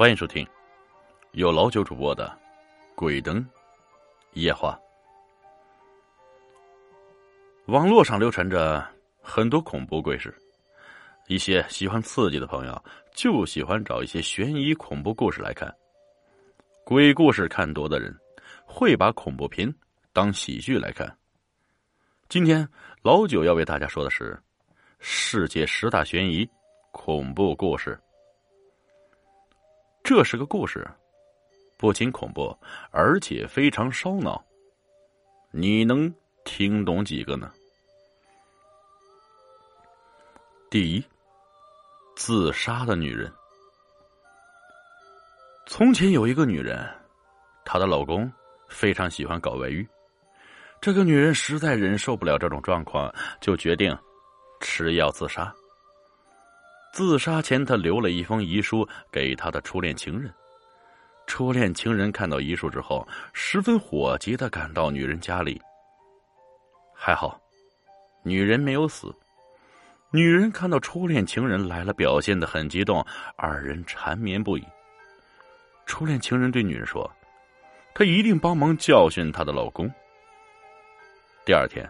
[0.00, 0.48] 欢迎收听
[1.32, 2.26] 由老九主播的
[2.94, 3.46] 《鬼灯
[4.32, 4.80] 夜话》。
[7.70, 8.82] 网络上流传着
[9.20, 10.34] 很多恐怖故事，
[11.26, 12.82] 一些喜欢刺激的朋友
[13.12, 15.70] 就喜欢找一些悬疑恐怖故事来看。
[16.82, 18.18] 鬼故事看多的人
[18.64, 19.70] 会把恐怖片
[20.14, 21.14] 当喜剧来看。
[22.26, 22.66] 今天
[23.02, 24.42] 老九要为大家说的是
[24.98, 26.48] 世界十大悬疑
[26.90, 28.00] 恐怖故事。
[30.10, 30.84] 这是个故事，
[31.78, 32.52] 不仅恐怖，
[32.90, 34.44] 而且非常烧脑。
[35.52, 36.12] 你能
[36.44, 37.48] 听懂几个呢？
[40.68, 41.04] 第一，
[42.16, 43.32] 自杀的女人。
[45.68, 46.84] 从前有一个女人，
[47.64, 48.28] 她的老公
[48.68, 49.88] 非常喜欢搞外遇。
[50.80, 53.96] 这个女人实在忍受不了这种状况，就决定
[54.60, 55.54] 吃药自杀。
[56.92, 60.32] 自杀前，他留了一封遗书给他的初恋情人。
[61.26, 65.60] 初恋情人看到遗书之后，十分火急的赶到女人家里。
[66.92, 67.40] 还好，
[68.24, 69.14] 女人没有死。
[70.10, 74.64] 女人看到初恋情人来了，表现的很激动，二人缠绵不已。
[75.86, 77.08] 初恋情人对女人说
[77.94, 79.88] ：“他一定帮忙教训她的老公。”
[81.46, 81.88] 第二天，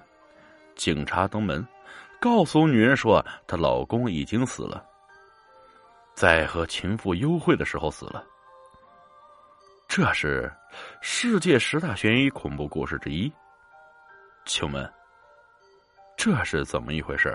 [0.77, 1.67] 警察登门，
[2.21, 4.87] 告诉女人说她老公已经死了。
[6.21, 8.23] 在和情妇幽会的时候死了。
[9.89, 10.55] 这是
[11.01, 13.33] 世界十大悬疑恐怖故事之一。
[14.45, 14.93] 请问，
[16.19, 17.35] 这是怎么一回事？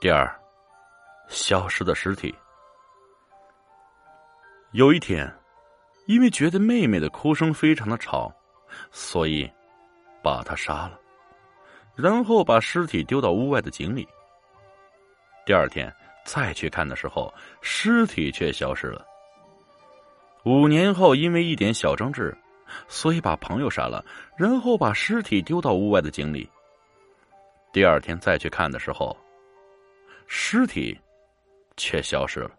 [0.00, 0.32] 第二，
[1.26, 2.32] 消失的尸体。
[4.70, 5.28] 有一天，
[6.06, 8.32] 因为觉得妹妹的哭声非常的吵，
[8.92, 9.52] 所以
[10.22, 10.96] 把她杀了，
[11.96, 14.08] 然后把尸体丢到屋外的井里。
[15.46, 15.92] 第二天
[16.24, 19.06] 再去看的时候，尸体却消失了。
[20.44, 22.36] 五年后，因为一点小争执，
[22.88, 24.04] 所以把朋友杀了，
[24.36, 26.48] 然后把尸体丢到屋外的井里。
[27.72, 29.16] 第二天再去看的时候，
[30.26, 30.98] 尸体
[31.76, 32.50] 却消失了。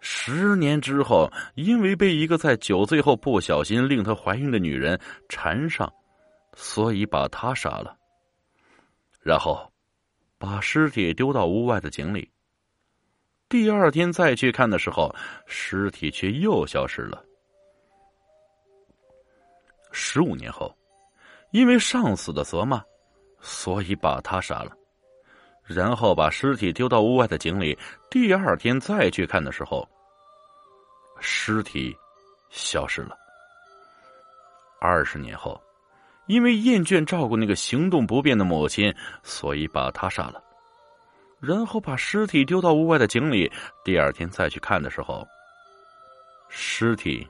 [0.00, 5.90] 十年之后，因为被一个在酒醉后不小心令她怀孕的女人缠上，
[6.54, 7.96] 所以把她杀了，
[9.22, 9.72] 然后。
[10.38, 12.30] 把尸体丢到屋外的井里。
[13.48, 15.14] 第二天再去看的时候，
[15.46, 17.24] 尸体却又消失了。
[19.92, 20.76] 十五年后，
[21.52, 22.82] 因为上司的责骂，
[23.40, 24.72] 所以把他杀了，
[25.62, 27.78] 然后把尸体丢到屋外的井里。
[28.10, 29.88] 第二天再去看的时候，
[31.20, 31.96] 尸体
[32.50, 33.16] 消失了。
[34.80, 35.60] 二十年后。
[36.26, 40.42] 因为厌倦照顾那个行动不便的母亲，所以把他杀了，
[41.40, 43.50] 然后把尸体丢到屋外的井里。
[43.84, 45.26] 第二天再去看的时候，
[46.48, 47.26] 尸体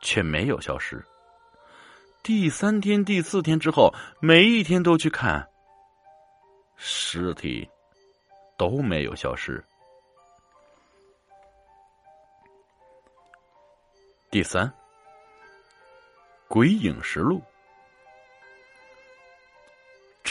[0.00, 1.04] 却没有消失。
[2.22, 5.46] 第三天、第四天之后，每一天都去看，
[6.76, 7.68] 尸体
[8.56, 9.62] 都没有消失。
[14.30, 14.66] 第三，
[16.48, 17.38] 《鬼影实录》。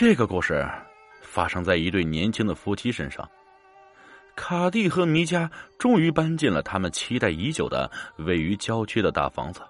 [0.03, 0.69] 这个故事
[1.21, 3.25] 发生在一对年轻的夫妻身上。
[4.35, 5.49] 卡蒂和米加
[5.79, 9.61] 终于搬进了他们期待已久的位于郊区的大房子。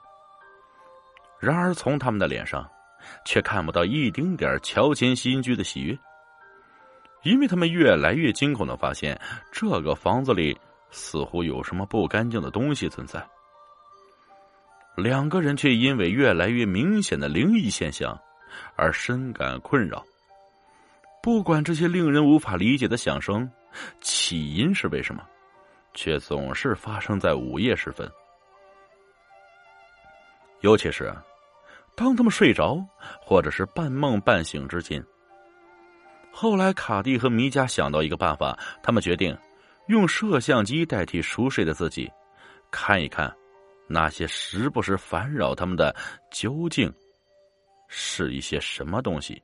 [1.40, 2.68] 然而，从他们的脸上
[3.24, 5.96] 却看不到一丁点乔迁新居的喜悦，
[7.22, 9.16] 因为他们越来越惊恐的发现，
[9.52, 13.24] 这个房子里似乎有什么不干净的东西存在。
[14.96, 18.20] 两个人却因为越来越明显的灵异现象
[18.76, 20.04] 而深感困扰。
[21.24, 23.50] 不管这些令人无法理解的响声
[24.02, 25.26] 起因是为什么，
[25.94, 28.12] 却总是发生在午夜时分。
[30.60, 31.16] 尤其是
[31.96, 32.78] 当他们睡着
[33.22, 35.02] 或者是半梦半醒之间。
[36.30, 39.38] 后来，卡蒂和米加想到一个办法，他们决定
[39.88, 42.12] 用摄像机代替熟睡的自己，
[42.70, 43.34] 看一看
[43.88, 45.96] 那些时不时烦扰他们的
[46.30, 46.94] 究竟
[47.88, 49.42] 是一些什么东西。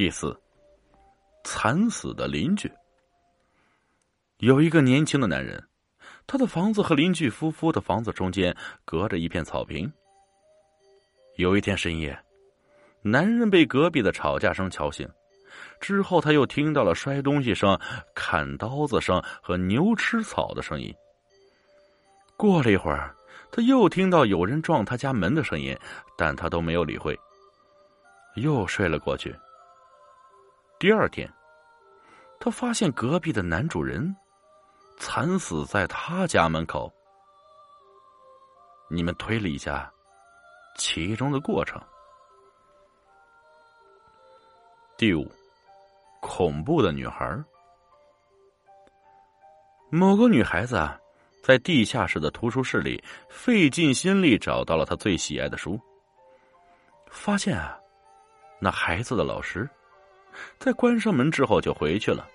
[0.00, 0.34] 第四，
[1.44, 2.72] 惨死的邻居。
[4.38, 5.62] 有一个年轻的男人，
[6.26, 8.56] 他的房子和邻居夫妇的房子中间
[8.86, 9.92] 隔着一片草坪。
[11.36, 12.18] 有一天深夜，
[13.02, 15.06] 男人被隔壁的吵架声吵醒，
[15.82, 17.78] 之后他又听到了摔东西声、
[18.14, 20.90] 砍刀子声和牛吃草的声音。
[22.38, 23.14] 过了一会儿，
[23.52, 25.78] 他又听到有人撞他家门的声音，
[26.16, 27.14] 但他都没有理会，
[28.36, 29.36] 又睡了过去。
[30.80, 31.30] 第二天，
[32.40, 34.16] 他发现隔壁的男主人
[34.96, 36.90] 惨死在他家门口。
[38.88, 39.92] 你们推理一下
[40.78, 41.78] 其中的过程。
[44.96, 45.30] 第五，
[46.22, 47.38] 恐怖的女孩。
[49.90, 50.98] 某个女孩子啊，
[51.42, 55.78] 在地下室的图书室里费尽心力找到了她最喜爱的书，
[57.10, 57.78] 发现啊，
[58.58, 59.68] 那孩子的老师
[60.58, 62.26] 在关上门之后就回去了。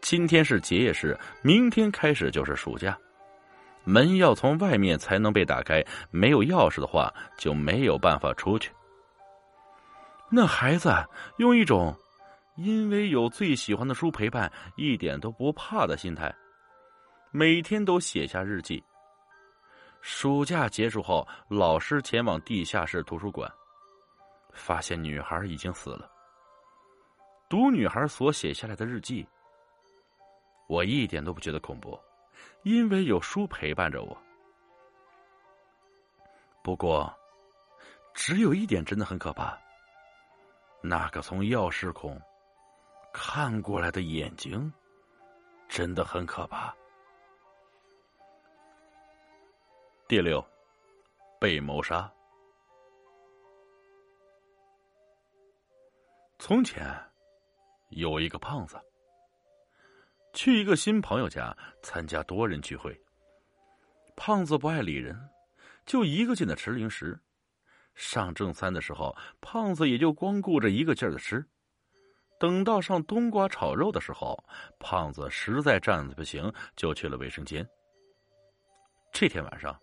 [0.00, 2.98] 今天是结业式，明天开始就是暑假，
[3.84, 8.70] 门要从外面才能被打开，没有钥匙的话就没有办法出去。
[10.28, 10.92] 那孩子
[11.36, 11.94] 用一种
[12.56, 16.34] 因为有最喜欢的书陪伴，一点都不怕的心态，
[17.30, 18.82] 每天都写下日记。
[20.00, 23.48] 暑假结束后，老师前往地下室图书馆，
[24.52, 26.11] 发现女孩已经死了。
[27.52, 29.28] 读女孩所写下来的日记，
[30.68, 32.00] 我一点都不觉得恐怖，
[32.62, 34.16] 因为有书陪伴着我。
[36.64, 37.14] 不过，
[38.14, 39.60] 只有一点真的很可怕。
[40.80, 42.18] 那个从钥匙孔
[43.12, 44.72] 看过来的眼睛，
[45.68, 46.74] 真的很可怕。
[50.08, 50.42] 第六，
[51.38, 52.10] 被谋杀。
[56.38, 56.82] 从前
[57.92, 58.80] 有一个胖子，
[60.32, 62.98] 去一个新朋友家参加多人聚会。
[64.16, 65.18] 胖子不爱理人，
[65.84, 67.18] 就一个劲的吃零食。
[67.94, 71.44] 上正餐的时候，胖子也就光顾着一个劲儿的吃。
[72.38, 74.42] 等到上冬瓜炒肉的时候，
[74.78, 77.66] 胖子实在站子不行，就去了卫生间。
[79.12, 79.78] 这天晚上，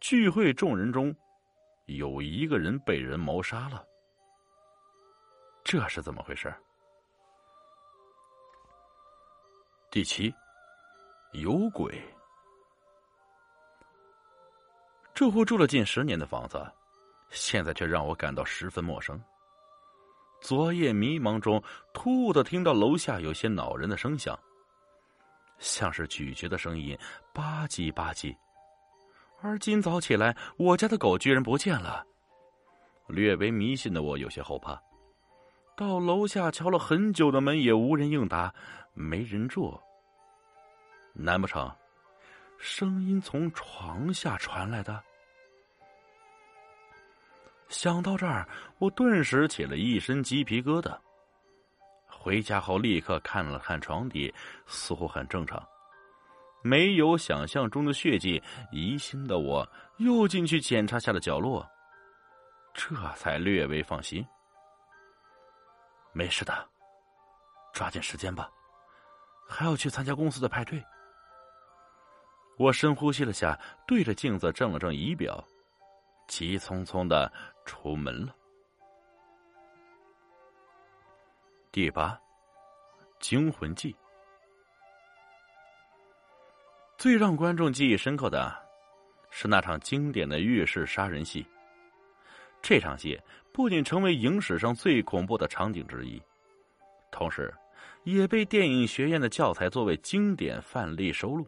[0.00, 1.14] 聚会众人中
[1.86, 3.84] 有一个人被人谋杀了。
[5.64, 6.54] 这是怎么回事？
[9.92, 10.34] 第七，
[11.32, 12.02] 有鬼。
[15.12, 16.66] 这户住了近十年的房子。
[17.28, 19.22] 现在却让我感到十分陌生。
[20.40, 21.62] 昨夜迷茫中，
[21.92, 24.38] 突兀的听到楼下有些恼人的声响，
[25.58, 26.98] 像是咀嚼的声音，
[27.34, 28.34] 吧唧吧唧。
[29.42, 32.02] 而今早起来，我家的狗居然不见了。
[33.08, 34.82] 略微迷信的我有些后怕，
[35.82, 38.54] 到楼下敲了很久的门也无人应答，
[38.94, 39.76] 没人住。
[41.12, 41.68] 难不成，
[42.56, 45.02] 声音从床下传来的？
[47.68, 48.48] 想到这儿，
[48.78, 50.96] 我顿时起了一身鸡皮疙瘩。
[52.06, 54.32] 回家后立刻看了看床底，
[54.66, 55.60] 似乎很正常，
[56.62, 58.40] 没有想象中的血迹。
[58.70, 61.68] 疑心的我又进去检查下了角落，
[62.72, 64.24] 这才略微放心。
[66.12, 66.68] 没事的，
[67.72, 68.50] 抓紧时间吧，
[69.48, 70.82] 还要去参加公司的派对。
[72.58, 75.42] 我深呼吸了下，对着镜子正了正仪表。
[76.28, 77.30] 急匆匆的
[77.66, 78.34] 出门了。
[81.70, 82.18] 第八，
[83.18, 83.94] 惊魂记。
[86.96, 88.54] 最让观众记忆深刻的，
[89.30, 91.46] 是那场经典的浴室杀人戏。
[92.62, 93.20] 这场戏
[93.52, 96.20] 不仅成为影史上最恐怖的场景之一，
[97.10, 97.52] 同时，
[98.04, 101.46] 也被电影学院的教材作为经典范例收录。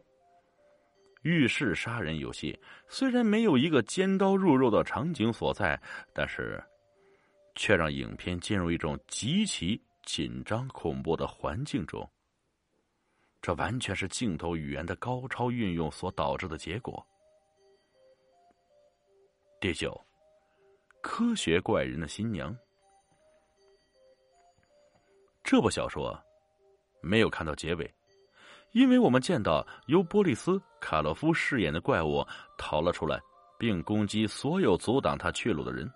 [1.23, 5.81] 浴室杀人游戏虽然没有一个尖刀入肉的场景所在，
[6.13, 6.63] 但是
[7.55, 12.07] 却让影片进入一种极其紧张恐怖的环境中。
[13.41, 17.03] 这完全是镜头语言的高超运用所导致的结果。
[19.61, 19.99] 第九，
[21.05, 22.57] 科学怪人的新娘。
[25.45, 26.19] 这部小说
[27.03, 27.95] 没有看到结尾。
[28.73, 33.21] 因为我们见到由波利斯·卡洛夫饰演的怪物逃了出来，
[33.59, 35.89] 并攻击所有阻挡他去路的人。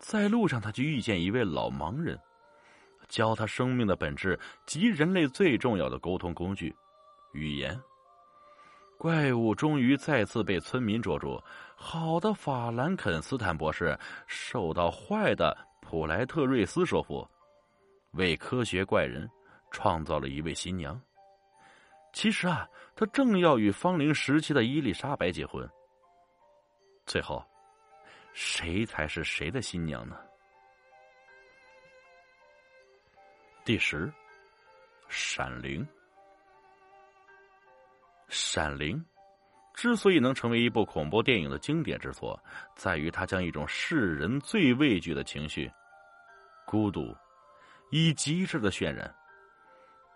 [0.00, 2.18] 在路上，他就遇见一位老盲人，
[3.08, 6.74] 教他生命的本质及人类最重要的沟通工具——
[7.34, 7.78] 语言。
[8.98, 11.42] 怪物终于再次被村民捉住。
[11.74, 17.28] 好的法兰肯斯坦博士受到坏的普莱特瑞斯说服，
[18.12, 19.28] 为科学怪人
[19.70, 20.98] 创造了一位新娘。
[22.12, 25.68] 其实啊，他正要与芳龄时期的伊丽莎白结婚。
[27.04, 27.44] 最后，
[28.32, 30.16] 谁才是谁的新娘呢？
[33.66, 34.06] 第十，
[35.08, 35.82] 《闪灵》。
[38.28, 38.96] 《闪灵》
[39.74, 42.38] 之所以能成为一部恐怖电影的经典之作，
[42.74, 45.70] 在于它将一种世人最畏惧的情绪——
[46.66, 47.14] 孤独，
[47.90, 49.14] 以极致的渲染。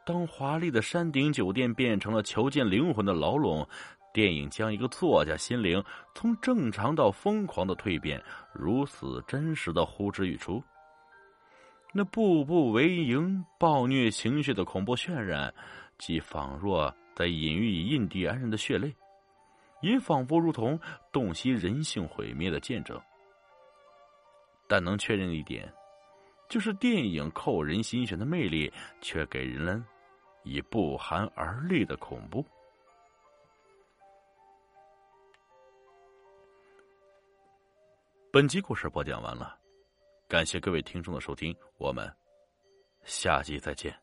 [0.06, 3.68] 当华丽的山顶酒店变成了囚禁灵魂的牢笼，
[4.12, 8.20] 电影将一个作家心灵从正常到疯狂的蜕变，
[8.52, 10.60] 如此真实的呼之欲出。
[11.92, 15.52] 那步步为营、暴虐情绪的恐怖渲染，
[15.98, 18.96] 即仿若在隐喻印第安人的血泪，
[19.82, 20.80] 也仿佛如同
[21.12, 22.98] 洞悉人性毁灭的见证。
[24.66, 25.70] 但能确认一点，
[26.48, 28.72] 就是电影扣人心弦的魅力，
[29.02, 29.84] 却给人
[30.44, 32.42] 以不寒而栗的恐怖。
[38.32, 39.58] 本集故事播讲完了。
[40.26, 42.10] 感谢各位听众的收听，我们
[43.04, 43.94] 下集再见。